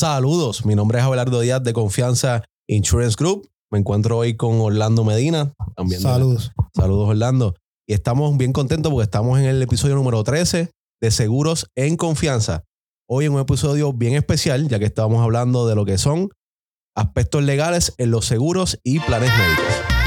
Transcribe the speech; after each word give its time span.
Saludos, 0.00 0.64
mi 0.64 0.74
nombre 0.74 0.98
es 0.98 1.04
Abelardo 1.04 1.40
Díaz 1.40 1.62
de 1.62 1.74
Confianza 1.74 2.42
Insurance 2.66 3.16
Group. 3.18 3.50
Me 3.70 3.78
encuentro 3.80 4.16
hoy 4.16 4.34
con 4.34 4.58
Orlando 4.58 5.04
Medina. 5.04 5.52
También 5.76 6.00
Saludos. 6.00 6.52
Saludos, 6.74 7.10
Orlando. 7.10 7.54
Y 7.86 7.92
estamos 7.92 8.34
bien 8.38 8.54
contentos 8.54 8.90
porque 8.90 9.04
estamos 9.04 9.38
en 9.38 9.44
el 9.44 9.60
episodio 9.60 9.96
número 9.96 10.24
13 10.24 10.70
de 11.02 11.10
Seguros 11.10 11.66
en 11.74 11.98
Confianza. 11.98 12.64
Hoy 13.06 13.26
en 13.26 13.34
un 13.34 13.40
episodio 13.40 13.92
bien 13.92 14.14
especial, 14.14 14.68
ya 14.68 14.78
que 14.78 14.86
estábamos 14.86 15.22
hablando 15.22 15.68
de 15.68 15.74
lo 15.74 15.84
que 15.84 15.98
son 15.98 16.30
aspectos 16.96 17.44
legales 17.44 17.92
en 17.98 18.10
los 18.10 18.24
seguros 18.24 18.80
y 18.82 19.00
planes 19.00 19.30
médicos. 19.36 19.99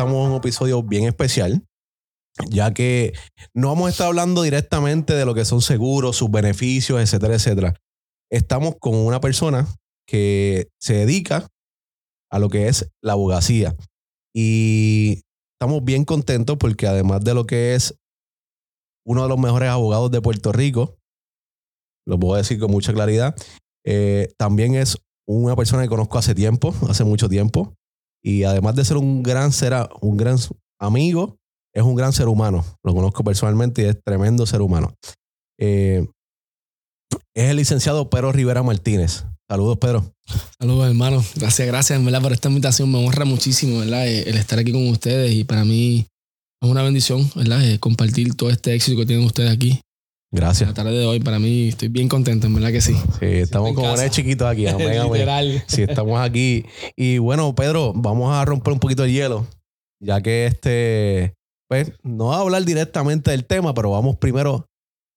Estamos 0.00 0.24
en 0.24 0.30
un 0.32 0.38
episodio 0.38 0.82
bien 0.82 1.04
especial, 1.04 1.62
ya 2.48 2.72
que 2.72 3.12
no 3.52 3.68
vamos 3.68 3.86
a 3.86 3.90
estar 3.90 4.06
hablando 4.06 4.40
directamente 4.40 5.12
de 5.12 5.26
lo 5.26 5.34
que 5.34 5.44
son 5.44 5.60
seguros, 5.60 6.16
sus 6.16 6.30
beneficios, 6.30 7.02
etcétera, 7.02 7.34
etcétera. 7.34 7.74
Estamos 8.30 8.76
con 8.80 8.94
una 8.94 9.20
persona 9.20 9.68
que 10.06 10.70
se 10.80 10.94
dedica 10.94 11.48
a 12.30 12.38
lo 12.38 12.48
que 12.48 12.68
es 12.68 12.90
la 13.02 13.12
abogacía. 13.12 13.76
Y 14.34 15.20
estamos 15.52 15.84
bien 15.84 16.06
contentos 16.06 16.56
porque 16.56 16.86
además 16.86 17.22
de 17.22 17.34
lo 17.34 17.44
que 17.44 17.74
es 17.74 17.94
uno 19.04 19.24
de 19.24 19.28
los 19.28 19.38
mejores 19.38 19.68
abogados 19.68 20.10
de 20.10 20.22
Puerto 20.22 20.50
Rico, 20.50 20.96
lo 22.06 22.18
puedo 22.18 22.38
decir 22.38 22.58
con 22.58 22.70
mucha 22.70 22.94
claridad, 22.94 23.36
eh, 23.84 24.32
también 24.38 24.76
es 24.76 24.96
una 25.28 25.56
persona 25.56 25.82
que 25.82 25.90
conozco 25.90 26.16
hace 26.16 26.34
tiempo, 26.34 26.74
hace 26.88 27.04
mucho 27.04 27.28
tiempo. 27.28 27.74
Y 28.22 28.44
además 28.44 28.76
de 28.76 28.84
ser 28.84 28.96
un 28.96 29.22
gran 29.22 29.52
ser, 29.52 29.74
un 30.00 30.16
gran 30.16 30.36
amigo, 30.78 31.36
es 31.74 31.82
un 31.82 31.94
gran 31.94 32.12
ser 32.12 32.28
humano. 32.28 32.64
Lo 32.82 32.94
conozco 32.94 33.24
personalmente 33.24 33.82
y 33.82 33.84
es 33.86 33.96
tremendo 34.04 34.46
ser 34.46 34.60
humano. 34.60 34.94
Eh, 35.58 36.06
es 37.34 37.50
el 37.50 37.56
licenciado 37.56 38.10
Pedro 38.10 38.32
Rivera 38.32 38.62
Martínez. 38.62 39.24
Saludos, 39.48 39.78
Pedro. 39.78 40.14
Saludos, 40.60 40.88
hermano. 40.88 41.24
Gracias, 41.36 41.66
gracias, 41.66 42.04
¿verdad? 42.04 42.22
Por 42.22 42.32
esta 42.32 42.48
invitación. 42.48 42.90
Me 42.90 43.04
honra 43.04 43.24
muchísimo, 43.24 43.80
¿verdad? 43.80 44.06
Eh, 44.06 44.28
el 44.28 44.36
estar 44.36 44.58
aquí 44.58 44.72
con 44.72 44.86
ustedes 44.88 45.32
y 45.32 45.44
para 45.44 45.64
mí 45.64 46.06
es 46.62 46.70
una 46.70 46.82
bendición, 46.82 47.28
¿verdad? 47.34 47.64
Eh, 47.64 47.78
compartir 47.78 48.34
todo 48.34 48.50
este 48.50 48.74
éxito 48.74 48.96
que 48.98 49.06
tienen 49.06 49.24
ustedes 49.26 49.50
aquí. 49.50 49.80
Gracias. 50.32 50.68
La 50.68 50.74
tarde 50.74 50.92
de 50.92 51.06
hoy, 51.06 51.18
para 51.18 51.40
mí, 51.40 51.68
estoy 51.68 51.88
bien 51.88 52.08
contento, 52.08 52.46
en 52.46 52.54
verdad 52.54 52.70
que 52.70 52.80
sí. 52.80 52.94
Sí, 53.18 53.26
estamos 53.26 53.74
como 53.74 53.92
un 53.92 54.10
chiquitos 54.10 54.48
aquí. 54.48 54.66
Literal. 55.12 55.64
Sí, 55.66 55.82
estamos 55.82 56.20
aquí. 56.20 56.64
Y 56.96 57.18
bueno, 57.18 57.54
Pedro, 57.54 57.92
vamos 57.94 58.32
a 58.32 58.44
romper 58.44 58.72
un 58.72 58.78
poquito 58.78 59.04
el 59.04 59.12
hielo, 59.12 59.46
ya 59.98 60.20
que 60.20 60.46
este, 60.46 61.34
pues, 61.68 61.92
no 62.04 62.26
va 62.26 62.36
a 62.36 62.40
hablar 62.40 62.64
directamente 62.64 63.32
del 63.32 63.44
tema, 63.44 63.74
pero 63.74 63.90
vamos 63.90 64.18
primero 64.18 64.66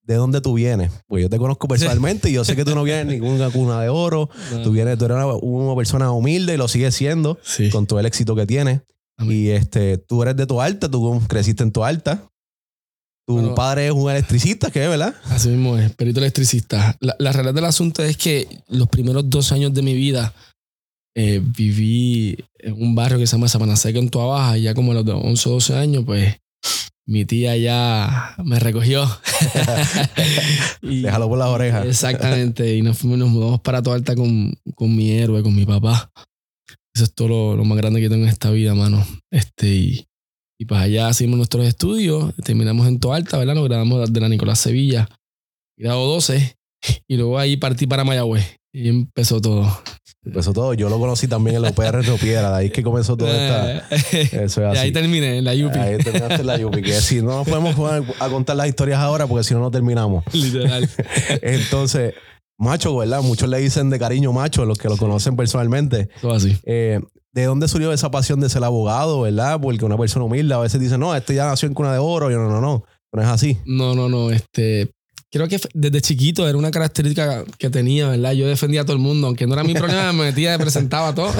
de 0.04 0.16
dónde 0.16 0.42
tú 0.42 0.56
vienes. 0.56 0.92
Pues 1.08 1.22
yo 1.22 1.30
te 1.30 1.38
conozco 1.38 1.68
personalmente 1.68 2.30
y 2.30 2.34
yo 2.34 2.44
sé 2.44 2.56
que 2.56 2.66
tú 2.66 2.74
no 2.74 2.84
vienes 2.84 3.06
ninguna 3.06 3.52
cuna 3.52 3.82
de 3.82 3.90
oro. 3.90 4.30
Tú 4.64 4.72
vienes, 4.72 4.98
tú 4.98 5.06
eres 5.06 5.18
una, 5.42 5.76
persona 5.76 6.12
humilde 6.12 6.56
y 6.56 6.58
lo 6.58 6.68
sigues 6.68 6.96
siendo 6.96 7.38
con 7.72 7.86
todo 7.86 8.00
el 8.00 8.06
éxito 8.06 8.36
que 8.36 8.46
tienes. 8.46 8.82
Y 9.20 9.50
este, 9.50 10.00
tú 10.00 10.24
eres 10.24 10.36
de 10.36 10.48
tu 10.48 10.60
alta, 10.60 10.90
tú 10.90 11.22
creciste 11.28 11.64
en 11.64 11.72
tu 11.72 11.84
alta. 11.84 12.28
Tu 13.26 13.56
padre 13.56 13.88
es 13.88 13.94
un 13.94 14.12
electricista, 14.12 14.70
¿qué, 14.70 14.88
verdad? 14.88 15.16
Así 15.26 15.48
mismo 15.48 15.78
es, 15.78 15.92
perito 15.94 16.20
electricista. 16.20 16.98
La, 17.00 17.16
la, 17.20 17.32
realidad 17.32 17.54
del 17.54 17.66
asunto 17.66 18.04
es 18.04 18.18
que 18.18 18.48
los 18.68 18.90
primeros 18.90 19.30
dos 19.30 19.54
años 19.54 19.74
de 19.74 19.82
mi 19.82 19.94
vida 19.94 20.34
eh, 21.16 21.42
viví 21.44 22.38
en 22.58 22.74
un 22.82 22.96
barrio 22.96 23.20
que 23.20 23.28
se 23.28 23.36
llama 23.36 23.48
Sabanaseca 23.48 24.00
en 24.00 24.10
Tua 24.10 24.26
Baja, 24.26 24.58
y 24.58 24.64
ya 24.64 24.74
como 24.74 24.92
a 24.92 24.96
los 24.96 25.08
11 25.08 25.50
o 25.50 25.52
12 25.54 25.76
años, 25.76 26.04
pues 26.06 26.36
mi 27.06 27.24
tía 27.26 27.56
ya 27.56 28.36
me 28.44 28.60
recogió. 28.60 29.08
Déjalo 30.82 31.30
por 31.30 31.38
las 31.38 31.50
orejas. 31.50 31.86
Exactamente, 31.86 32.76
y 32.76 32.82
nos 32.82 32.98
fuimos, 32.98 33.20
nos 33.20 33.30
mudamos 33.30 33.62
para 33.62 33.82
Tua 33.82 33.96
Alta 33.96 34.16
con, 34.16 34.54
con 34.76 34.96
mi 34.96 35.12
héroe, 35.12 35.44
con 35.44 35.56
mi 35.56 35.66
papá. 35.66 36.12
Eso 36.96 37.06
es 37.06 37.14
todo 37.14 37.28
lo, 37.28 37.56
lo, 37.56 37.66
más 37.66 37.78
grande 37.78 38.02
que 38.02 38.10
tengo 38.10 38.24
en 38.24 38.30
esta 38.30 38.52
vida, 38.52 38.74
mano. 38.74 39.06
Este, 39.32 39.68
y, 39.68 40.08
y 40.64 40.66
pues 40.66 40.80
allá 40.80 41.10
hicimos 41.10 41.36
nuestros 41.36 41.66
estudios, 41.66 42.34
terminamos 42.42 42.88
en 42.88 42.98
Toalta, 42.98 43.38
¿verdad? 43.38 43.54
Nos 43.54 43.66
grabamos 43.66 44.14
de 44.14 44.20
la 44.22 44.30
Nicolás 44.30 44.60
Sevilla, 44.60 45.10
grado 45.78 46.08
12, 46.08 46.56
y 47.08 47.18
luego 47.18 47.38
ahí 47.38 47.58
partí 47.58 47.86
para 47.86 48.06
Mayagüez. 48.06 48.46
Y 48.72 48.88
empezó 48.88 49.42
todo. 49.42 49.70
Empezó 50.24 50.54
todo. 50.54 50.74
Yo 50.74 50.88
lo 50.88 51.00
conocí 51.00 51.28
también 51.28 51.58
en 51.58 51.64
la 51.64 51.72
UPR 51.72 52.02
de 52.02 52.18
Piedra. 52.18 52.50
De 52.52 52.58
ahí 52.60 52.66
es 52.68 52.72
que 52.72 52.82
comenzó 52.82 53.18
todo 53.18 53.28
esta. 53.28 53.80
Eso 53.90 54.42
es 54.42 54.58
así. 54.58 54.78
Y 54.78 54.78
ahí 54.78 54.92
terminé, 54.94 55.40
en 55.40 55.44
la 55.44 55.54
Yupi. 55.54 55.78
Ahí 55.78 55.98
terminaste 55.98 56.36
en 56.36 56.48
la 56.48 56.58
Yupi. 56.58 56.82
Que 56.82 56.94
si 56.94 57.22
no 57.22 57.36
nos 57.36 57.48
podemos 57.48 57.76
poner 57.76 58.04
a 58.20 58.30
contar 58.30 58.56
las 58.56 58.70
historias 58.70 59.00
ahora 59.00 59.28
porque 59.28 59.44
si 59.44 59.54
no, 59.54 59.60
no 59.60 59.70
terminamos. 59.70 60.24
Literal. 60.34 60.90
Entonces, 61.42 62.14
macho, 62.58 62.96
¿verdad? 62.96 63.22
Muchos 63.22 63.50
le 63.50 63.60
dicen 63.60 63.90
de 63.90 64.00
cariño 64.00 64.32
macho, 64.32 64.64
los 64.64 64.78
que 64.78 64.88
lo 64.88 64.96
conocen 64.96 65.36
personalmente. 65.36 66.08
Todo 66.22 66.34
así. 66.34 66.58
Eh, 66.64 67.02
¿De 67.34 67.46
dónde 67.46 67.68
surgió 67.68 67.92
esa 67.92 68.12
pasión 68.12 68.40
de 68.40 68.50
ser 68.50 68.64
abogado, 68.64 69.22
verdad? 69.22 69.60
Porque 69.60 69.84
una 69.84 69.98
persona 69.98 70.26
humilde 70.26 70.54
a 70.54 70.60
veces 70.60 70.80
dice, 70.80 71.00
no, 71.00 71.16
este 71.16 71.34
ya 71.34 71.48
nació 71.48 71.68
en 71.68 71.74
cuna 71.74 71.92
de 71.92 71.98
oro. 71.98 72.30
Y 72.30 72.36
no, 72.36 72.48
no, 72.48 72.62
no. 72.62 72.86
No 73.12 73.22
es 73.22 73.28
así. 73.28 73.58
No, 73.66 73.96
no, 73.96 74.08
no. 74.08 74.30
Este, 74.30 74.92
creo 75.32 75.48
que 75.48 75.60
desde 75.74 76.02
chiquito 76.02 76.48
era 76.48 76.56
una 76.60 76.70
característica 76.70 77.44
que 77.58 77.72
tenía, 77.72 78.10
¿verdad? 78.10 78.34
Yo 78.34 78.48
defendía 78.48 78.82
a 78.82 78.86
todo 78.86 78.96
el 78.96 79.02
mundo, 79.02 79.26
aunque 79.26 79.48
no 79.48 79.54
era 79.54 79.64
mi 79.64 79.74
problema, 79.74 80.14
me 80.14 80.26
metía 80.26 80.60
presentaba 80.60 81.16
todo. 81.16 81.32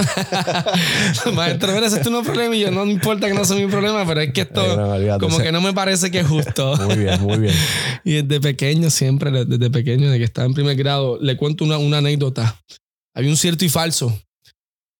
Maestro, 1.34 1.72
mira, 1.72 1.86
ese 1.86 1.98
es 1.98 2.02
tu 2.02 2.22
problema 2.24 2.56
y 2.56 2.60
yo 2.60 2.72
no 2.72 2.86
me 2.86 2.92
importa 2.92 3.28
que 3.28 3.34
no 3.34 3.44
sea 3.44 3.56
mi 3.56 3.70
problema, 3.70 4.04
pero 4.04 4.20
es 4.20 4.32
que 4.32 4.40
esto 4.40 4.62
como 5.20 5.38
que 5.38 5.52
no 5.52 5.60
me 5.60 5.72
parece 5.72 6.10
que 6.10 6.20
es 6.20 6.26
justo. 6.26 6.76
muy 6.86 6.96
bien, 6.96 7.20
muy 7.22 7.38
bien. 7.38 7.54
y 8.04 8.22
desde 8.22 8.40
pequeño, 8.40 8.90
siempre, 8.90 9.44
desde 9.44 9.70
pequeño, 9.70 10.06
desde 10.06 10.18
que 10.18 10.24
estaba 10.24 10.46
en 10.46 10.54
primer 10.54 10.76
grado, 10.76 11.18
le 11.20 11.36
cuento 11.36 11.64
una, 11.64 11.78
una 11.78 11.98
anécdota. 11.98 12.60
Había 13.14 13.30
un 13.30 13.36
cierto 13.36 13.64
y 13.64 13.68
falso 13.68 14.12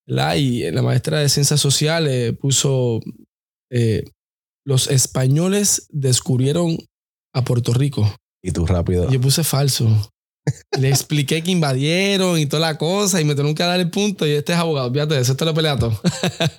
la, 0.06 0.36
y 0.36 0.70
la 0.70 0.82
maestra 0.82 1.20
de 1.20 1.28
ciencias 1.28 1.60
sociales 1.60 2.34
puso, 2.38 3.00
eh, 3.70 4.04
los 4.64 4.88
españoles 4.88 5.88
descubrieron 5.90 6.78
a 7.34 7.44
Puerto 7.44 7.72
Rico. 7.72 8.14
Y 8.42 8.52
tú 8.52 8.66
rápido. 8.66 9.10
Yo 9.10 9.20
puse 9.20 9.44
falso. 9.44 9.88
Le 10.78 10.90
expliqué 10.90 11.42
que 11.42 11.50
invadieron 11.50 12.38
y 12.38 12.46
toda 12.46 12.60
la 12.60 12.76
cosa 12.76 13.20
y 13.20 13.24
me 13.24 13.32
tuvieron 13.34 13.54
que 13.54 13.62
dar 13.62 13.80
el 13.80 13.90
punto 13.90 14.26
y 14.26 14.32
este 14.32 14.52
es 14.52 14.58
abogado, 14.58 14.92
fíjate, 14.92 15.18
eso 15.18 15.34
te 15.36 15.44
lo 15.46 15.54
pelea 15.54 15.78
todo. 15.78 15.98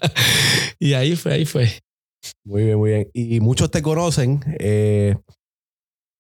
y 0.79 0.94
ahí 0.94 1.16
fue, 1.16 1.33
ahí 1.33 1.45
fue. 1.45 1.69
Muy 2.44 2.63
bien, 2.63 2.77
muy 2.77 2.89
bien. 2.89 3.09
Y 3.13 3.39
muchos 3.41 3.69
te 3.69 3.83
conocen 3.83 4.41
eh, 4.59 5.16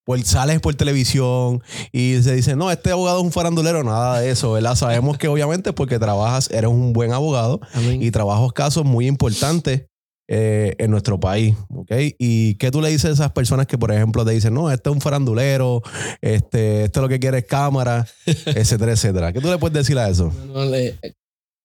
por, 0.05 0.23
sales 0.23 0.61
por 0.61 0.75
televisión 0.75 1.61
y 1.91 2.21
se 2.21 2.35
dice, 2.35 2.55
no, 2.55 2.71
este 2.71 2.91
abogado 2.91 3.19
es 3.19 3.25
un 3.25 3.31
farandulero, 3.31 3.83
nada 3.83 4.21
de 4.21 4.29
eso, 4.29 4.53
¿verdad? 4.53 4.75
Sabemos 4.75 5.17
que 5.17 5.27
obviamente 5.27 5.73
porque 5.73 5.99
trabajas, 5.99 6.49
eres 6.51 6.69
un 6.69 6.93
buen 6.93 7.11
abogado 7.11 7.59
y 7.99 8.11
trabajas 8.11 8.53
casos 8.53 8.85
muy 8.85 9.07
importantes 9.07 9.87
eh, 10.27 10.75
en 10.77 10.91
nuestro 10.91 11.19
país, 11.19 11.55
¿ok? 11.69 11.91
¿Y 12.17 12.55
qué 12.55 12.71
tú 12.71 12.81
le 12.81 12.89
dices 12.89 13.05
a 13.05 13.13
esas 13.13 13.31
personas 13.31 13.67
que, 13.67 13.77
por 13.77 13.91
ejemplo, 13.91 14.23
te 14.23 14.31
dicen, 14.31 14.53
no, 14.53 14.71
este 14.71 14.89
es 14.89 14.95
un 14.95 15.01
farandulero, 15.01 15.81
este, 16.21 16.85
esto 16.85 16.99
es 16.99 17.01
lo 17.01 17.09
que 17.09 17.19
quiere 17.19 17.39
es 17.39 17.45
cámara, 17.45 18.07
etcétera, 18.25 18.93
etcétera? 18.93 19.33
¿Qué 19.33 19.41
tú 19.41 19.49
le 19.49 19.57
puedes 19.57 19.75
decir 19.75 19.97
a 19.97 20.09
eso? 20.09 20.31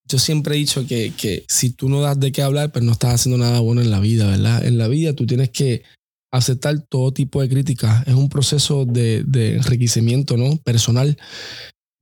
yo 0.06 0.18
siempre 0.18 0.56
he 0.56 0.58
dicho 0.58 0.84
que, 0.88 1.12
que 1.16 1.44
si 1.46 1.70
tú 1.70 1.88
no 1.88 2.00
das 2.00 2.18
de 2.18 2.32
qué 2.32 2.42
hablar, 2.42 2.72
pues 2.72 2.84
no 2.84 2.90
estás 2.92 3.14
haciendo 3.14 3.38
nada 3.38 3.60
bueno 3.60 3.80
en 3.80 3.92
la 3.92 4.00
vida, 4.00 4.26
¿verdad? 4.26 4.64
En 4.64 4.76
la 4.76 4.88
vida 4.88 5.14
tú 5.14 5.24
tienes 5.24 5.50
que 5.50 5.82
aceptar 6.32 6.80
todo 6.82 7.12
tipo 7.12 7.40
de 7.40 7.48
críticas. 7.48 8.06
Es 8.06 8.14
un 8.14 8.28
proceso 8.28 8.84
de, 8.84 9.24
de 9.24 9.56
enriquecimiento 9.56 10.36
¿no? 10.36 10.56
personal. 10.58 11.16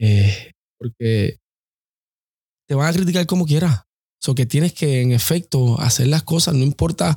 Eh, 0.00 0.52
porque 0.78 1.38
te 2.68 2.74
van 2.74 2.88
a 2.88 2.92
criticar 2.92 3.26
como 3.26 3.46
quieras. 3.46 3.82
So 4.20 4.34
que 4.34 4.46
tienes 4.46 4.72
que, 4.72 5.00
en 5.00 5.12
efecto, 5.12 5.80
hacer 5.80 6.08
las 6.08 6.25
cosas, 6.25 6.54
no 6.54 6.64
importa 6.64 7.16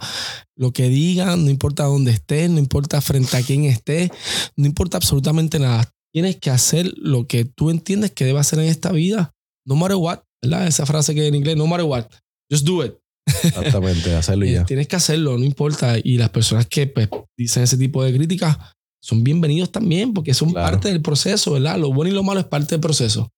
lo 0.55 0.71
que 0.71 0.87
digan, 0.87 1.43
no 1.43 1.49
importa 1.49 1.85
dónde 1.85 2.11
estés, 2.11 2.49
no 2.49 2.59
importa 2.59 3.01
frente 3.01 3.37
a 3.37 3.41
quién 3.41 3.65
estés, 3.65 4.11
no 4.55 4.67
importa 4.67 4.97
absolutamente 4.97 5.57
nada. 5.57 5.91
Tienes 6.13 6.37
que 6.37 6.51
hacer 6.51 6.93
lo 6.97 7.25
que 7.25 7.45
tú 7.45 7.71
entiendes 7.71 8.11
que 8.11 8.25
debe 8.25 8.39
hacer 8.39 8.59
en 8.59 8.65
esta 8.65 8.91
vida. 8.91 9.33
No 9.65 9.75
matter 9.75 9.97
what. 9.97 10.19
Esa 10.41 10.85
frase 10.85 11.13
que 11.13 11.27
en 11.27 11.35
inglés, 11.35 11.55
no 11.55 11.67
matter 11.67 11.85
what, 11.85 12.07
just 12.49 12.65
do 12.65 12.83
it. 12.83 13.00
Exactamente, 13.25 14.15
hacerlo 14.15 14.45
ya. 14.45 14.65
Tienes 14.65 14.87
que 14.87 14.95
hacerlo, 14.95 15.37
no 15.37 15.43
importa. 15.45 15.95
Y 16.03 16.17
las 16.17 16.29
personas 16.29 16.65
que 16.67 16.87
pues, 16.87 17.09
dicen 17.37 17.63
ese 17.63 17.77
tipo 17.77 18.03
de 18.03 18.13
críticas 18.13 18.57
son 19.03 19.23
bienvenidos 19.23 19.71
también 19.71 20.13
porque 20.13 20.33
son 20.33 20.53
parte 20.53 20.89
del 20.89 21.01
proceso, 21.01 21.53
¿verdad? 21.53 21.77
Lo 21.77 21.91
bueno 21.93 22.11
y 22.11 22.13
lo 22.13 22.23
malo 22.23 22.39
es 22.39 22.45
parte 22.47 22.75
del 22.75 22.81
proceso. 22.81 23.29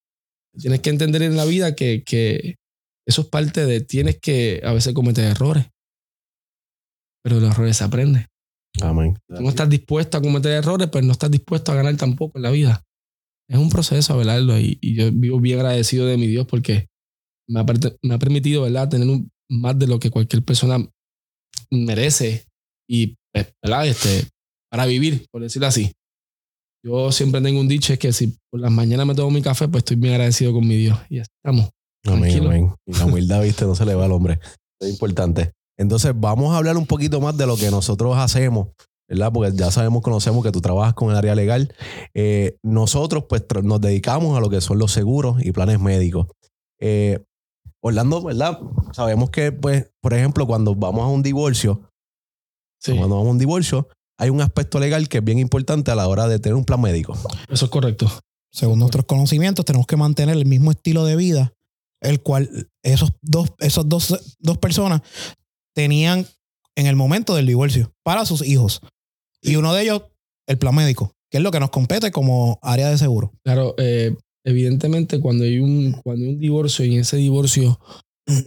Tienes 0.57 0.81
que 0.81 0.89
entender 0.89 1.21
en 1.24 1.35
la 1.35 1.45
vida 1.45 1.75
que, 1.75 2.03
que 2.06 2.56
eso 3.07 3.21
es 3.21 3.27
parte 3.27 3.65
de, 3.65 3.81
tienes 3.81 4.19
que 4.19 4.62
a 4.63 4.74
veces 4.74 4.94
cometer 4.94 5.25
errores, 5.25 5.65
pero 7.24 7.39
los 7.39 7.51
errores 7.51 7.77
se 7.77 7.83
aprenden. 7.83 8.27
Amén. 8.81 9.15
no 9.29 9.50
estás 9.50 9.69
dispuesto 9.69 10.18
a 10.18 10.21
cometer 10.21 10.51
errores, 10.51 10.89
pues 10.89 11.06
no 11.06 11.12
estás 11.12 11.29
dispuesto 11.29 11.71
a 11.71 11.75
ganar 11.75 11.95
tampoco 11.95 12.39
en 12.39 12.44
la 12.44 12.50
vida. 12.50 12.83
Es 13.50 13.57
un 13.57 13.69
proceso, 13.69 14.18
¿verdad? 14.18 14.41
Y, 14.59 14.79
y 14.81 14.95
yo 14.95 15.12
vivo 15.12 15.39
bien 15.39 15.59
agradecido 15.59 16.07
de 16.07 16.18
mi 16.18 16.27
Dios 16.27 16.47
porque 16.47 16.88
me 17.47 17.59
ha, 17.59 17.65
me 18.01 18.15
ha 18.15 18.19
permitido, 18.19 18.63
¿verdad?, 18.63 18.89
tener 18.89 19.07
un- 19.07 19.29
más 19.49 19.77
de 19.77 19.87
lo 19.87 19.99
que 19.99 20.09
cualquier 20.09 20.43
persona 20.43 20.77
merece 21.71 22.45
y, 22.87 23.15
pues, 23.31 23.53
¿verdad?, 23.61 23.87
este, 23.87 24.27
para 24.69 24.85
vivir, 24.85 25.25
por 25.31 25.41
decirlo 25.41 25.67
así. 25.67 25.91
Yo 26.85 27.11
siempre 27.11 27.41
tengo 27.41 27.59
un 27.59 27.67
dicho, 27.67 27.93
es 27.93 27.99
que 27.99 28.11
si 28.11 28.35
por 28.49 28.59
las 28.59 28.71
mañanas 28.71 29.07
me 29.07 29.15
tomo 29.15 29.31
mi 29.31 29.41
café, 29.41 29.67
pues 29.67 29.81
estoy 29.81 29.95
bien 29.95 30.13
agradecido 30.15 30.51
con 30.51 30.67
mi 30.67 30.75
Dios. 30.75 30.99
Y 31.09 31.17
ya 31.17 31.21
estamos. 31.21 31.69
Amén, 32.05 32.45
amén. 32.45 32.75
Y 32.85 32.93
la 32.93 33.05
humildad, 33.05 33.41
viste, 33.43 33.65
no 33.65 33.75
se 33.75 33.85
le 33.85 33.95
va 33.95 34.05
al 34.05 34.11
hombre. 34.11 34.39
Es 34.81 34.89
importante. 34.89 35.53
Entonces, 35.77 36.11
vamos 36.15 36.53
a 36.53 36.57
hablar 36.57 36.77
un 36.77 36.85
poquito 36.85 37.21
más 37.21 37.37
de 37.37 37.47
lo 37.47 37.55
que 37.55 37.71
nosotros 37.71 38.17
hacemos, 38.17 38.69
¿verdad? 39.07 39.31
Porque 39.31 39.55
ya 39.55 39.71
sabemos, 39.71 40.01
conocemos 40.01 40.43
que 40.43 40.51
tú 40.51 40.59
trabajas 40.59 40.93
con 40.93 41.09
el 41.09 41.15
área 41.15 41.35
legal. 41.35 41.73
Eh, 42.13 42.57
nosotros, 42.61 43.25
pues, 43.29 43.43
nos 43.63 43.79
dedicamos 43.79 44.37
a 44.37 44.41
lo 44.41 44.49
que 44.49 44.59
son 44.59 44.77
los 44.77 44.91
seguros 44.91 45.43
y 45.43 45.51
planes 45.51 45.79
médicos. 45.79 46.27
Eh, 46.79 47.23
Orlando, 47.85 48.24
¿verdad? 48.24 48.59
Sabemos 48.94 49.30
que, 49.30 49.51
pues, 49.51 49.91
por 50.00 50.13
ejemplo, 50.13 50.47
cuando 50.47 50.74
vamos 50.74 51.03
a 51.03 51.07
un 51.07 51.21
divorcio, 51.21 51.81
Sí, 52.80 52.91
cuando 52.91 53.15
vamos 53.15 53.27
a 53.27 53.31
un 53.31 53.39
divorcio, 53.39 53.88
hay 54.18 54.30
un 54.30 54.41
aspecto 54.41 54.80
legal 54.80 55.07
que 55.07 55.19
es 55.19 55.24
bien 55.24 55.39
importante 55.39 55.91
a 55.91 55.95
la 55.95 56.07
hora 56.07 56.27
de 56.27 56.39
tener 56.39 56.56
un 56.56 56.65
plan 56.65 56.81
médico. 56.81 57.18
eso 57.50 57.65
es 57.65 57.71
correcto. 57.71 58.12
Según 58.51 58.80
nuestros 58.80 59.06
conocimientos, 59.06 59.65
tenemos 59.65 59.88
que 59.88 59.95
mantener 59.95 60.35
el 60.35 60.45
mismo 60.45 60.71
estilo 60.71 61.06
de 61.06 61.15
vida, 61.15 61.53
el 62.01 62.21
cual 62.21 62.69
esos 62.83 63.12
dos, 63.21 63.53
esos 63.59 63.88
dos, 63.88 64.36
dos 64.39 64.57
personas 64.57 65.01
tenían 65.74 66.25
en 66.75 66.88
el 66.88 66.95
momento 66.95 67.36
del 67.36 67.47
divorcio 67.47 67.94
para 68.03 68.25
sus 68.25 68.45
hijos. 68.45 68.81
Y 69.41 69.56
uno 69.56 69.74
de 69.74 69.83
ellos, 69.83 70.03
el 70.47 70.57
plan 70.57 70.75
médico, 70.75 71.13
que 71.29 71.38
es 71.38 71.44
lo 71.44 71.51
que 71.51 71.59
nos 71.59 71.69
compete 71.69 72.12
como 72.12 72.59
área 72.62 72.89
de 72.89 72.97
seguro. 72.97 73.31
Claro, 73.44 73.75
eh, 73.77 74.15
evidentemente 74.43 75.19
cuando 75.19 75.43
hay, 75.43 75.59
un, 75.59 75.93
cuando 76.03 76.27
un 76.27 76.39
divorcio 76.39 76.85
y 76.85 76.95
en 76.95 77.01
ese 77.01 77.17
divorcio 77.17 77.79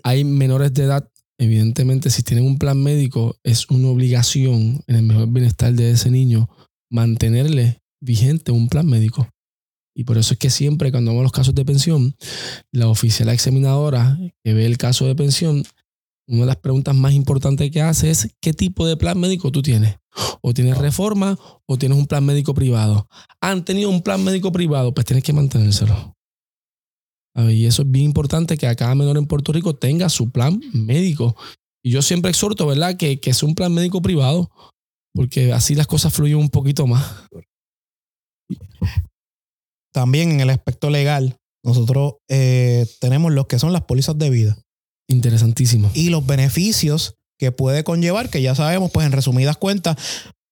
hay 0.02 0.25
menores 0.25 0.72
de 0.75 0.84
edad, 0.84 1.10
evidentemente 1.38 2.10
si 2.10 2.22
tienen 2.22 2.46
un 2.46 2.58
plan 2.58 2.82
médico 2.82 3.37
es 3.43 3.69
una 3.70 3.88
obligación 3.88 4.82
en 4.87 4.96
el 4.96 5.02
mejor 5.02 5.28
bienestar 5.28 5.72
de 5.72 5.90
ese 5.90 6.10
niño 6.10 6.48
mantenerle 6.90 7.82
vigente 8.00 8.52
un 8.52 8.69
plan 8.69 8.87
médico. 8.87 9.28
Y 9.94 10.04
por 10.04 10.19
eso 10.19 10.34
es 10.34 10.38
que 10.38 10.50
siempre 10.50 10.90
cuando 10.90 11.10
vamos 11.10 11.22
a 11.22 11.25
los 11.25 11.32
casos 11.32 11.54
de 11.54 11.64
pensión, 11.64 12.14
la 12.70 12.88
oficial 12.88 13.31
examinadora 13.31 14.19
que 14.44 14.52
ve 14.52 14.66
el 14.66 14.76
caso 14.76 15.06
de 15.06 15.14
pensión, 15.14 15.64
una 16.28 16.40
de 16.40 16.46
las 16.46 16.56
preguntas 16.56 16.94
más 16.94 17.12
importantes 17.12 17.70
que 17.70 17.81
hace 17.81 18.10
es 18.10 18.28
¿qué 18.40 18.52
tipo 18.52 18.87
de 18.87 18.96
plan 18.96 19.19
médico 19.19 19.50
tú 19.50 19.62
tienes? 19.62 19.96
O 20.41 20.55
tienes 20.55 20.79
reforma 20.79 21.39
o 21.67 21.77
tienes 21.77 21.99
un 21.99 22.07
plan 22.07 22.25
médico 22.25 22.55
privado 22.55 23.09
han 23.41 23.65
tenido 23.65 23.91
un 23.91 24.03
plan 24.03 24.23
médico 24.25 24.51
privado, 24.51 24.93
pues 24.93 25.07
tienes 25.07 25.23
que 25.23 25.33
mantenérselo. 25.33 26.15
Y 27.51 27.67
eso 27.67 27.83
es 27.83 27.91
bien 27.91 28.07
importante 28.07 28.57
que 28.57 28.67
a 28.67 28.75
cada 28.75 28.95
menor 28.95 29.19
en 29.19 29.27
Puerto 29.27 29.53
Rico 29.53 29.75
tenga 29.75 30.09
su 30.09 30.31
plan 30.31 30.61
médico. 30.73 31.37
Y 31.85 31.91
yo 31.91 32.01
siempre 32.01 32.31
exhorto, 32.31 32.67
¿verdad?, 32.67 32.97
que, 32.97 33.21
que 33.21 33.35
sea 33.35 33.49
un 33.49 33.55
plan 33.55 33.75
médico 33.75 34.01
privado, 34.01 34.51
porque 35.15 35.53
así 35.53 35.75
las 35.75 35.87
cosas 35.87 36.15
fluyen 36.15 36.39
un 36.39 36.49
poquito 36.49 36.87
más. 36.87 37.25
También 39.93 40.33
en 40.33 40.41
el 40.41 40.51
aspecto 40.51 40.91
legal, 40.91 41.37
nosotros 41.63 42.15
eh, 42.29 42.87
tenemos 43.01 43.33
lo 43.33 43.47
que 43.49 43.59
son 43.59 43.73
las 43.73 43.83
pólizas 43.83 44.17
de 44.19 44.31
vida 44.31 44.59
Interesantísimo. 45.09 45.91
y 45.95 46.11
los 46.11 46.27
beneficios 46.27 47.16
que 47.38 47.53
puede 47.53 47.85
conllevar, 47.85 48.31
que 48.31 48.43
ya 48.43 48.55
sabemos, 48.55 48.91
pues 48.91 49.06
en 49.06 49.12
resumidas 49.12 49.56
cuentas, 49.56 49.97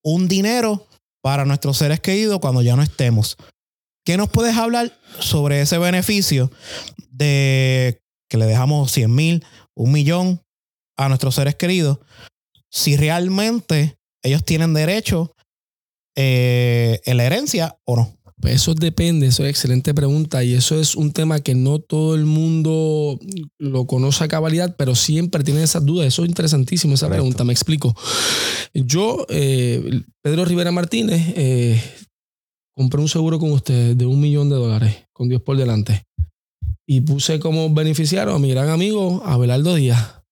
un 0.03 0.29
dinero 0.29 0.87
para 1.23 1.45
nuestros 1.45 1.79
seres 1.79 2.01
queridos 2.01 2.39
cuando 2.41 2.63
ya 2.63 2.77
no 2.77 2.83
estemos. 2.83 3.37
¿Qué 4.05 4.19
nos 4.19 4.29
puedes 4.29 4.57
hablar 4.57 4.93
sobre 5.19 5.63
ese 5.63 5.79
beneficio 5.79 6.51
de 7.09 8.03
que 8.29 8.37
le 8.37 8.45
dejamos 8.45 8.93
100 8.93 9.15
mil, 9.15 9.47
un 9.75 9.93
millón 9.93 10.43
a 10.99 11.09
nuestros 11.09 11.35
seres 11.35 11.55
queridos? 11.55 11.99
Si 12.71 12.97
realmente 12.97 13.97
ellos 14.23 14.45
tienen 14.45 14.75
derecho 14.75 15.35
eh, 16.17 17.01
en 17.07 17.17
la 17.17 17.25
herencia 17.25 17.79
o 17.85 17.97
no. 17.97 18.14
Pues 18.41 18.57
eso 18.57 18.75
depende, 18.75 19.29
eso 19.29 19.45
es 19.45 19.51
excelente 19.51 19.95
pregunta 19.95 20.43
y 20.43 20.55
eso 20.55 20.79
es 20.79 20.97
un 20.97 21.13
tema 21.13 21.41
que 21.41 21.55
no 21.55 21.79
todo 21.79 22.15
el 22.15 22.25
mundo 22.25 23.19
lo 23.59 23.87
conoce 23.87 24.25
a 24.25 24.29
cabalidad, 24.29 24.75
pero 24.77 24.95
siempre 24.95 25.45
tienen 25.45 25.63
esas 25.63 25.87
dudas. 25.87 26.09
Eso 26.09 26.25
es 26.25 26.29
interesantísimo, 26.29 26.95
esa 26.95 27.07
Correcto. 27.07 27.23
pregunta, 27.23 27.45
me 27.45 27.53
explico. 27.53 27.95
Yo, 28.75 29.25
eh, 29.29 30.03
Pedro 30.21 30.45
Rivera 30.45 30.73
Martínez, 30.73 31.23
eh, 31.37 31.81
compré 32.77 33.01
un 33.01 33.09
seguro 33.09 33.39
con 33.39 33.53
ustedes 33.53 33.97
de 33.97 34.05
un 34.05 34.21
millón 34.21 34.51
de 34.51 34.57
dólares, 34.57 34.97
con 35.13 35.29
Dios 35.29 35.41
por 35.41 35.57
delante, 35.57 36.03
y 36.87 37.03
puse 37.03 37.39
como 37.39 37.73
beneficiario 37.73 38.35
a 38.35 38.39
mi 38.39 38.51
gran 38.51 38.69
amigo 38.69 39.23
Abelardo 39.25 39.77
Díaz. 39.77 40.24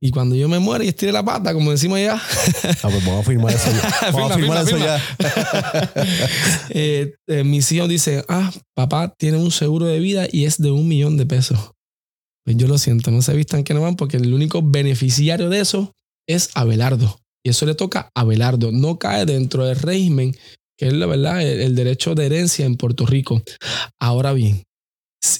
Y 0.00 0.10
cuando 0.12 0.36
yo 0.36 0.48
me 0.48 0.58
muera 0.58 0.84
y 0.84 0.88
estire 0.88 1.10
la 1.10 1.24
pata, 1.24 1.52
como 1.52 1.70
decimos 1.72 1.98
allá, 1.98 2.14
Ah, 2.14 2.88
pues 2.88 3.04
vamos 3.04 3.20
a 3.20 3.22
firmar 3.28 3.54
eso 3.54 3.70
ya. 3.70 4.10
Vamos 4.12 4.30
a 4.30 4.34
Firma, 4.36 4.64
firmar 4.64 4.66
firma, 4.66 4.96
eso 4.96 5.94
ya. 5.98 6.14
eh, 6.70 7.14
eh, 7.26 7.44
mis 7.44 7.70
hijos 7.72 7.88
dicen, 7.88 8.22
ah, 8.28 8.52
papá 8.74 9.12
tiene 9.18 9.38
un 9.38 9.50
seguro 9.50 9.86
de 9.86 9.98
vida 9.98 10.26
y 10.30 10.44
es 10.44 10.58
de 10.58 10.70
un 10.70 10.86
millón 10.86 11.16
de 11.16 11.26
pesos. 11.26 11.58
Pues 12.44 12.56
yo 12.56 12.68
lo 12.68 12.78
siento, 12.78 13.10
no 13.10 13.22
se 13.22 13.34
vistan 13.34 13.64
que 13.64 13.74
no 13.74 13.82
van 13.82 13.96
porque 13.96 14.18
el 14.18 14.32
único 14.32 14.62
beneficiario 14.62 15.48
de 15.48 15.60
eso 15.60 15.92
es 16.28 16.50
Abelardo. 16.54 17.20
Y 17.44 17.50
eso 17.50 17.66
le 17.66 17.74
toca 17.74 18.10
a 18.14 18.20
Abelardo. 18.20 18.70
No 18.72 18.98
cae 18.98 19.26
dentro 19.26 19.64
del 19.64 19.76
régimen, 19.76 20.36
que 20.76 20.86
es 20.86 20.92
la 20.92 21.06
verdad, 21.06 21.42
el, 21.42 21.60
el 21.60 21.74
derecho 21.74 22.14
de 22.14 22.26
herencia 22.26 22.66
en 22.66 22.76
Puerto 22.76 23.04
Rico. 23.04 23.42
Ahora 23.98 24.32
bien, 24.32 24.62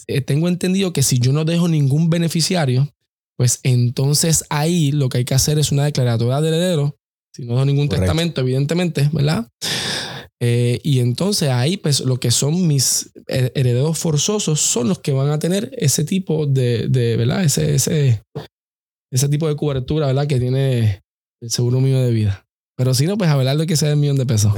eh, 0.06 0.20
tengo 0.20 0.48
entendido 0.48 0.92
que 0.92 1.02
si 1.02 1.18
yo 1.18 1.32
no 1.32 1.44
dejo 1.44 1.68
ningún 1.68 2.10
beneficiario, 2.10 2.92
pues 3.38 3.60
entonces 3.62 4.44
ahí 4.50 4.90
lo 4.92 5.08
que 5.08 5.18
hay 5.18 5.24
que 5.24 5.34
hacer 5.34 5.58
es 5.58 5.70
una 5.72 5.84
declaratoria 5.84 6.40
de 6.40 6.48
heredero. 6.48 6.96
Si 7.34 7.44
no 7.44 7.54
dejo 7.54 7.64
ningún 7.66 7.86
Correcto. 7.86 8.04
testamento, 8.06 8.40
evidentemente, 8.40 9.08
¿verdad? 9.12 9.48
Eh, 10.40 10.80
y 10.82 11.00
entonces 11.00 11.48
ahí, 11.50 11.76
pues 11.76 12.00
lo 12.00 12.18
que 12.18 12.30
son 12.30 12.66
mis 12.66 13.10
her- 13.26 13.52
herederos 13.54 13.98
forzosos 13.98 14.60
son 14.60 14.88
los 14.88 14.98
que 15.00 15.12
van 15.12 15.30
a 15.30 15.38
tener 15.38 15.70
ese 15.76 16.04
tipo 16.04 16.46
de, 16.46 16.88
de 16.88 17.16
¿verdad? 17.16 17.44
Ese, 17.44 17.74
ese, 17.74 18.22
ese 19.12 19.28
tipo 19.28 19.48
de 19.48 19.56
cobertura, 19.56 20.06
¿verdad? 20.06 20.26
Que 20.26 20.38
tiene 20.40 21.02
el 21.40 21.50
seguro 21.50 21.80
mío 21.80 22.00
de 22.00 22.10
vida. 22.12 22.44
Pero 22.78 22.94
si 22.94 23.06
no, 23.06 23.18
pues 23.18 23.28
Abelardo 23.28 23.62
hay 23.62 23.66
que 23.66 23.74
sea 23.76 23.90
el 23.90 23.96
millón 23.96 24.16
de 24.16 24.24
pesos. 24.24 24.54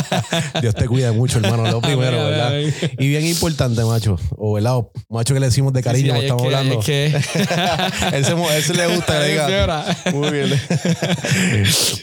Dios 0.60 0.74
te 0.74 0.86
cuida 0.86 1.12
mucho, 1.12 1.38
hermano. 1.38 1.66
Lo 1.70 1.80
primero, 1.80 2.18
¿verdad? 2.18 2.52
Y 2.98 3.08
bien 3.08 3.24
importante, 3.24 3.82
macho. 3.84 4.18
O, 4.36 4.52
¿verdad? 4.52 4.76
O 4.76 4.92
macho 5.08 5.32
que 5.32 5.40
le 5.40 5.46
decimos 5.46 5.72
de 5.72 5.82
cariño, 5.82 6.14
Sí, 6.14 6.20
sí, 6.20 6.28
como 6.28 6.42
es 6.44 6.50
estamos 6.50 6.82
que- 6.84 7.16
hablando. 7.16 7.22
es 7.32 8.10
que- 8.10 8.16
él, 8.18 8.24
se, 8.26 8.34
mo- 8.34 8.50
él 8.50 8.62
se 8.62 8.74
le 8.74 8.86
gusta, 8.94 9.18
le 9.18 9.28
diga. 9.30 9.96
Muy 10.12 10.30
bien. 10.30 10.50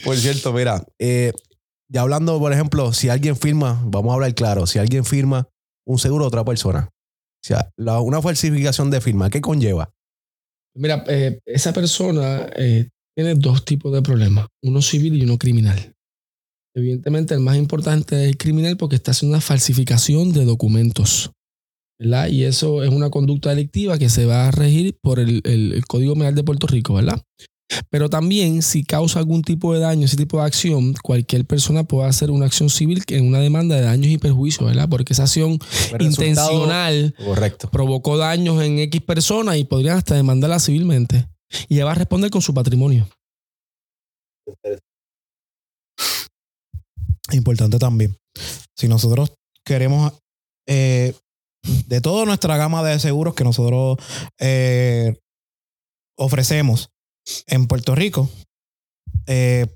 Por 0.04 0.16
cierto, 0.16 0.52
mira, 0.52 0.84
eh, 0.98 1.32
ya 1.88 2.00
hablando, 2.00 2.40
por 2.40 2.52
ejemplo, 2.52 2.92
si 2.92 3.08
alguien 3.08 3.36
firma, 3.36 3.80
vamos 3.84 4.10
a 4.10 4.14
hablar 4.14 4.34
claro, 4.34 4.66
si 4.66 4.80
alguien 4.80 5.04
firma 5.04 5.48
un 5.86 6.00
seguro 6.00 6.24
a 6.24 6.28
otra 6.28 6.44
persona, 6.44 6.88
o 6.90 7.46
sea, 7.46 7.70
la- 7.76 8.00
una 8.00 8.20
falsificación 8.20 8.90
de 8.90 9.00
firma, 9.00 9.30
¿qué 9.30 9.40
conlleva? 9.40 9.90
Mira, 10.74 11.04
eh, 11.06 11.38
esa 11.46 11.72
persona 11.72 12.48
eh, 12.56 12.88
tiene 13.16 13.34
dos 13.34 13.64
tipos 13.64 13.92
de 13.92 14.02
problemas, 14.02 14.46
uno 14.62 14.80
civil 14.82 15.14
y 15.16 15.24
uno 15.24 15.38
criminal. 15.38 15.94
Evidentemente, 16.74 17.34
el 17.34 17.40
más 17.40 17.56
importante 17.56 18.22
es 18.22 18.28
el 18.30 18.36
criminal 18.38 18.76
porque 18.78 18.96
está 18.96 19.10
haciendo 19.10 19.34
una 19.36 19.42
falsificación 19.42 20.32
de 20.32 20.44
documentos. 20.44 21.30
¿verdad? 22.00 22.28
Y 22.28 22.44
eso 22.44 22.82
es 22.82 22.90
una 22.90 23.10
conducta 23.10 23.50
delictiva 23.50 23.96
que 23.98 24.08
se 24.08 24.26
va 24.26 24.48
a 24.48 24.50
regir 24.50 24.96
por 25.02 25.20
el, 25.20 25.40
el- 25.44 25.72
el 25.74 25.86
Código 25.86 26.14
Penal 26.14 26.34
de 26.34 26.42
Puerto 26.42 26.66
Rico, 26.66 26.94
¿verdad? 26.94 27.20
Pero 27.90 28.10
también, 28.10 28.60
si 28.62 28.82
causa 28.84 29.18
algún 29.20 29.42
tipo 29.42 29.72
de 29.72 29.80
daño, 29.80 30.04
ese 30.06 30.16
tipo 30.16 30.38
de 30.38 30.44
acción, 30.44 30.94
cualquier 31.02 31.44
persona 31.46 31.84
puede 31.84 32.08
hacer 32.08 32.30
una 32.30 32.46
acción 32.46 32.68
civil 32.70 33.02
en 33.08 33.24
una 33.26 33.38
demanda 33.38 33.76
de 33.76 33.82
daños 33.82 34.08
y 34.08 34.18
perjuicios, 34.18 34.66
¿verdad? 34.66 34.88
Porque 34.88 35.12
esa 35.12 35.22
acción 35.24 35.58
intencional 36.00 37.14
Correcto. 37.24 37.70
provocó 37.70 38.16
daños 38.18 38.60
en 38.62 38.78
X 38.80 39.00
personas 39.02 39.56
y 39.56 39.64
podrían 39.64 39.96
hasta 39.98 40.14
demandarla 40.16 40.58
civilmente. 40.58 41.28
Y 41.68 41.76
ella 41.76 41.84
va 41.84 41.92
a 41.92 41.96
responder 41.96 42.30
con 42.30 42.42
su 42.42 42.54
patrimonio. 42.54 43.08
Importante 47.32 47.78
también. 47.78 48.16
Si 48.76 48.88
nosotros 48.88 49.32
queremos, 49.64 50.12
eh, 50.66 51.14
de 51.86 52.00
toda 52.00 52.24
nuestra 52.24 52.56
gama 52.56 52.82
de 52.82 52.98
seguros 52.98 53.34
que 53.34 53.44
nosotros 53.44 53.98
eh, 54.38 55.16
ofrecemos 56.18 56.90
en 57.46 57.66
Puerto 57.66 57.94
Rico, 57.94 58.28
eh, 59.26 59.66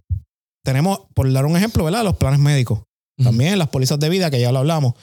tenemos, 0.65 1.01
por 1.15 1.33
dar 1.33 1.47
un 1.47 1.57
ejemplo, 1.57 1.85
¿verdad? 1.85 2.05
Los 2.05 2.17
planes 2.17 2.41
médicos. 2.41 2.83
También 3.23 3.59
las 3.59 3.69
pólizas 3.69 3.99
de 3.99 4.11
vida, 4.11 4.31
que 4.31 4.41
ya 4.41 4.53
lo 4.53 4.59
hablamos. 4.59 4.95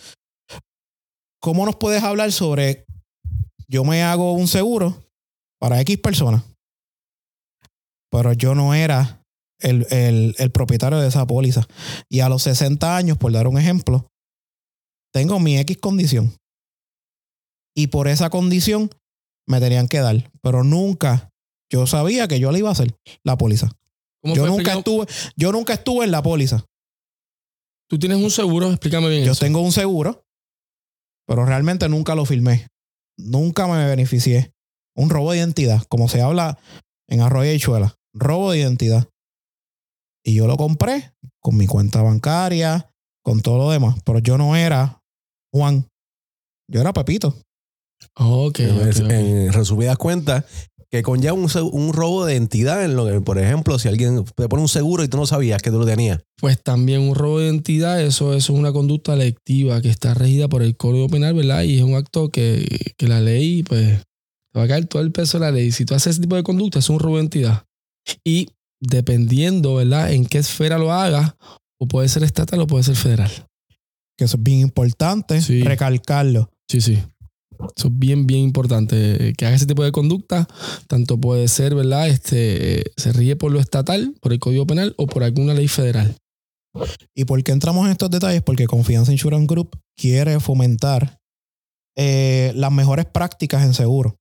¿Cómo 1.42 1.65
nos 1.65 1.77
puedes 1.77 2.03
hablar 2.03 2.32
sobre 2.32 2.86
yo 3.68 3.84
me 3.84 4.03
hago 4.03 4.34
un 4.34 4.48
seguro 4.48 5.03
para 5.60 5.82
X 5.82 5.98
personas, 5.98 6.44
pero 8.13 8.32
yo 8.34 8.53
no 8.53 8.75
era 8.75 9.25
el, 9.60 9.88
el- 9.89 10.36
el 10.38 10.51
propietario 10.51 11.00
de 11.00 11.08
esa 11.08 11.25
póliza? 11.25 11.65
Y 12.10 12.20
a 12.20 12.29
los 12.29 12.43
60 12.43 12.96
años, 12.96 13.17
por 13.17 13.32
dar 13.32 13.48
un 13.48 13.58
ejemplo, 13.58 14.08
tengo 15.12 15.39
mi 15.39 15.58
X 15.58 15.77
condición. 15.79 16.32
Y 17.75 17.88
por 17.88 18.08
esa 18.08 18.29
condición, 18.29 18.91
me 19.48 19.60
tenían 19.60 19.88
que 19.88 20.00
dar. 20.00 20.29
Pero 20.41 20.63
nunca 20.63 21.32
yo 21.72 21.88
sabía 21.88 22.27
que 22.27 22.39
yo 22.39 22.51
le 22.51 22.60
iba 22.60 22.70
a 22.70 22.74
hacer 22.74 22.96
la 23.24 23.36
póliza. 23.36 23.72
¿Cómo 24.22 24.36
Yo 24.36 24.46
nunca, 24.46 24.74
estuve, 24.77 25.08
yo 25.36 25.51
nunca 25.51 25.74
estuve 25.74 26.05
en 26.05 26.12
la 26.12 26.22
póliza. 26.22 26.63
Tú 27.89 27.98
tienes 27.98 28.20
un 28.20 28.29
seguro, 28.29 28.70
explícame 28.70 29.10
bien. 29.10 29.25
Yo 29.25 29.32
eso. 29.32 29.39
tengo 29.41 29.60
un 29.62 29.72
seguro, 29.72 30.24
pero 31.27 31.46
realmente 31.46 31.89
nunca 31.89 32.13
lo 32.15 32.25
firmé. 32.25 32.67
Nunca 33.17 33.67
me 33.67 33.86
beneficié. 33.88 34.53
Un 34.96 35.10
robo 35.10 35.32
de 35.32 35.39
identidad, 35.39 35.84
como 35.89 36.08
se 36.10 36.22
habla 36.22 36.60
en 37.10 37.22
Arroyo 37.22 37.51
y 37.51 37.60
Chuela. 37.60 37.96
Robo 38.13 38.51
de 38.51 38.60
identidad. 38.60 39.08
Y 40.25 40.36
yo 40.36 40.48
lo 40.48 40.55
compré 40.58 41.13
con 41.39 41.58
mi 41.58 41.67
cuenta 41.67 42.01
bancaria, 42.01 42.89
con 43.24 43.41
todo 43.41 43.58
lo 43.58 43.72
demás. 43.72 43.98
Pero 44.05 44.20
yo 44.20 44.38
no 44.38 44.55
era 44.55 45.01
Juan. 45.51 45.88
Yo 46.70 46.82
era 46.82 46.93
Pepito. 46.93 47.36
Ok. 48.15 48.60
En 48.60 49.51
resumidas 49.51 49.98
cuentas, 49.98 50.46
que 50.93 51.01
conlleva 51.01 51.34
un, 51.34 51.50
un 51.72 51.91
robo 51.91 52.24
de 52.24 52.34
identidad 52.34 52.86
en 52.86 52.96
lo 52.96 53.08
que, 53.08 53.20
por 53.20 53.39
ejemplo, 53.39 53.79
si 53.79 53.88
alguien 53.88 54.24
te 54.24 54.48
pone 54.48 54.62
un 54.62 54.70
seguro 54.70 55.03
y 55.03 55.08
tú 55.08 55.17
no 55.17 55.25
sabías 55.25 55.60
que 55.60 55.72
tú 55.72 55.79
lo 55.79 55.88
tenías. 55.88 56.22
Pues 56.39 56.62
también 56.62 57.01
un 57.01 57.15
robo 57.15 57.39
de 57.39 57.46
identidad, 57.46 58.00
eso, 58.00 58.36
eso 58.36 58.53
es 58.53 58.60
una 58.60 58.72
conducta 58.72 59.15
lectiva 59.15 59.82
que 59.82 59.89
está 59.89 60.13
regida 60.13 60.48
por 60.48 60.62
el 60.62 60.77
Código 60.77 61.10
Penal, 61.10 61.34
¿verdad? 61.34 61.63
Y 61.63 61.77
es 61.77 61.82
un 61.82 61.96
acto 61.96 62.29
que, 62.29 62.93
que 62.96 63.08
la 63.08 63.22
ley, 63.22 63.63
pues, 63.63 64.03
te 64.51 64.60
va 64.60 64.65
a 64.65 64.67
caer 64.67 64.86
todo 64.86 65.01
el 65.01 65.12
peso 65.12 65.39
de 65.39 65.46
la 65.46 65.51
ley. 65.51 65.72
Si 65.72 65.84
tú 65.84 65.96
haces 65.96 66.12
ese 66.12 66.22
tipo 66.22 66.36
de 66.36 66.43
conducta, 66.43 66.77
es 66.77 66.89
un 66.91 67.00
robo 67.00 67.15
de 67.15 67.24
identidad. 67.24 67.65
Y 68.24 68.50
dependiendo, 68.82 69.76
¿verdad?, 69.76 70.12
en 70.12 70.26
qué 70.26 70.40
esfera 70.40 70.78
lo 70.78 70.92
hagas, 70.92 71.34
o 71.80 71.88
puede 71.88 72.10
ser 72.10 72.24
estatal 72.24 72.60
o 72.62 72.68
puede 72.68 72.84
ser 72.84 72.96
federal. 72.96 73.32
Que 74.18 74.26
eso 74.26 74.38
es 74.38 74.44
bien 74.44 74.60
importante 74.60 75.42
Sí. 75.42 75.64
recalcarlo. 75.64 76.50
Sí, 76.70 76.82
sí. 76.82 77.02
Eso 77.78 77.88
es 77.88 77.98
bien, 78.00 78.28
bien 78.28 78.42
importante. 78.42 79.30
eh, 79.30 79.34
Que 79.38 79.46
haga 79.46 79.56
ese 79.56 79.66
tipo 79.66 79.84
de 79.84 79.92
conducta, 79.92 80.48
tanto 80.88 81.18
puede 81.18 81.48
ser, 81.48 81.76
¿verdad? 81.76 82.08
Este, 82.10 82.80
eh, 82.80 82.84
se 82.98 83.14
ríe 83.14 83.36
por 83.36 83.52
lo 83.52 83.60
estatal, 83.60 84.16
por 84.22 84.34
el 84.34 84.40
Código 84.40 84.68
Penal 84.68 84.94
o 84.98 85.08
por 85.08 85.24
alguna 85.24 85.54
ley 85.54 85.68
federal. 85.68 86.18
¿Y 87.16 87.26
por 87.26 87.42
qué 87.44 87.52
entramos 87.52 87.86
en 87.86 87.92
estos 87.92 88.10
detalles? 88.10 88.42
Porque 88.42 88.66
Confianza 88.66 89.12
Insurance 89.12 89.46
Group 89.48 89.78
quiere 89.96 90.40
fomentar 90.40 91.20
eh, 91.96 92.52
las 92.56 92.72
mejores 92.72 93.06
prácticas 93.06 93.64
en 93.64 93.74
seguro. 93.76 94.18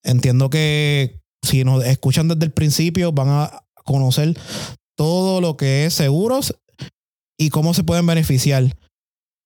Entiendo 0.03 0.51
que 0.51 1.21
si 1.45 1.65
nos 1.65 1.85
escuchan 1.85 2.29
desde 2.29 2.45
el 2.45 2.53
principio 2.53 3.13
van 3.13 3.29
a 3.29 3.65
conocer 3.85 4.37
todo 4.97 5.41
lo 5.41 5.57
que 5.57 5.87
es 5.87 5.95
seguros 5.95 6.55
y 7.39 7.51
cómo 7.51 7.75
se 7.75 7.85
pueden 7.85 8.07
beneficiar. 8.07 8.77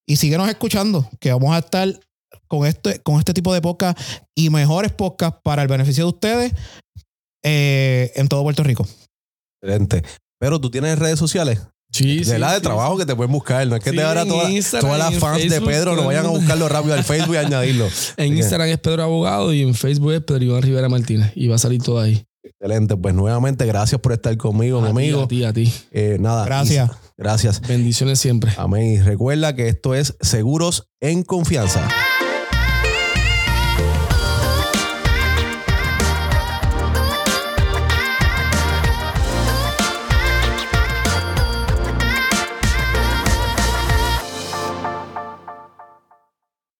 Y 0.07 0.17
síguenos 0.17 0.49
escuchando, 0.49 1.09
que 1.21 1.33
vamos 1.33 1.55
a 1.55 1.59
estar 1.59 2.01
con 2.47 2.67
este, 2.67 3.01
con 3.01 3.19
este 3.19 3.35
tipo 3.35 3.53
de 3.53 3.61
podcast 3.61 3.99
y 4.35 4.51
mejores 4.51 4.93
podcasts 4.93 5.41
para 5.43 5.63
el 5.63 5.69
beneficio 5.69 6.05
de 6.05 6.11
ustedes 6.11 6.53
eh, 7.43 8.13
en 8.15 8.29
todo 8.29 8.43
Puerto 8.43 8.63
Rico. 8.63 8.87
Excelente. 9.61 10.03
Pero 10.39 10.61
tú 10.61 10.71
tienes 10.71 10.99
redes 10.99 11.19
sociales. 11.19 11.61
Sí, 11.91 12.23
de 12.23 12.39
la 12.39 12.53
de 12.53 12.61
trabajo 12.61 12.99
que 12.99 13.07
te 13.07 13.17
pueden 13.17 13.33
buscar. 13.33 13.67
No 13.67 13.77
es 13.77 13.83
que 13.83 13.91
Sí, 13.91 13.97
te 13.97 14.03
ahora 14.03 14.23
en 14.23 14.29
todas, 14.29 14.53
las 14.99 15.15
fans 15.19 15.49
de 15.49 15.61
Pedro 15.61 15.95
el 15.99 16.07
vayan 16.07 16.27
a 16.27 16.29
buscarlo 16.29 16.69
rápido 16.69 16.95
al 16.95 17.03
Facebook 17.05 17.35
y 17.35 17.39
añadirlo. 17.39 17.85
En 18.17 18.25
Así 18.25 18.31
que- 18.33 18.37
Instagram 18.39 18.69
es 18.69 18.79
Pedro 18.79 19.03
Abogado 19.05 19.53
y 19.55 19.63
en 19.63 19.75
Facebook 19.75 20.13
es 20.13 20.21
Pedro 20.23 20.45
Iván 20.45 20.63
Rivera 20.63 20.89
Martínez. 20.89 21.33
Y 21.35 21.49
va 21.49 21.57
a 21.57 21.59
salir 21.59 21.83
todo 21.83 22.01
ahí. 22.01 22.25
Excelente. 22.43 22.97
Pues 22.97 23.15
nuevamente, 23.15 23.65
gracias 23.67 24.01
por 24.01 24.13
estar 24.13 24.37
conmigo, 24.37 24.81
mi 24.81 24.89
A 24.89 24.91
amigo. 24.91 25.23
A 25.23 25.29
ti, 25.29 25.45
a 25.45 25.53
ti. 25.53 25.73
Eh, 25.91 26.19
nada. 26.21 26.45
Gracias. 26.45 26.91
y- 26.91 26.95
gracias. 27.17 27.61
Bendiciones 27.67 28.19
siempre. 28.21 28.53
Amén. 28.59 28.93
Y 28.95 28.99
recuerda 29.01 29.55
que 29.55 29.69
esto 29.69 29.95
es 29.95 30.15
Seguros 30.21 30.89
en 31.01 31.23
Confianza. 31.23 31.89